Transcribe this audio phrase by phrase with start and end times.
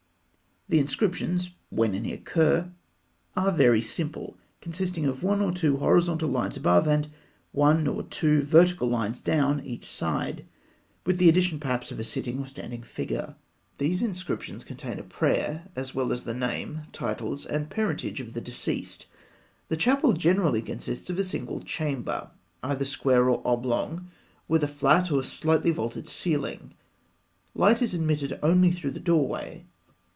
[0.69, 2.71] The inscriptions, when any occur,
[3.35, 7.09] are very simple, consisting of one or two horizontal lines above, and
[7.51, 10.45] one or two vertical lines down each side,
[11.05, 13.35] with the addition perhaps of a sitting or standing figure.
[13.79, 18.39] These inscriptions contain a prayer, as well as the name, titles, and parentage of the
[18.39, 19.07] deceased.
[19.67, 22.31] The chapel generally consists of a single chamber,
[22.63, 24.09] either square or oblong,
[24.47, 26.75] with a flat or a slightly vaulted ceiling.
[27.53, 29.65] Light is admitted only through the doorway.